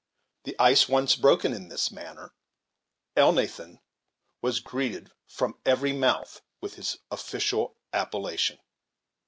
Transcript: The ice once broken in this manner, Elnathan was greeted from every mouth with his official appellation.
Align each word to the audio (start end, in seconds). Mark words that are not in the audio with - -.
The 0.45 0.55
ice 0.57 0.89
once 0.89 1.15
broken 1.15 1.53
in 1.53 1.67
this 1.69 1.91
manner, 1.91 2.33
Elnathan 3.15 3.81
was 4.41 4.59
greeted 4.59 5.11
from 5.27 5.59
every 5.63 5.93
mouth 5.93 6.41
with 6.59 6.73
his 6.73 6.97
official 7.11 7.77
appellation. 7.93 8.57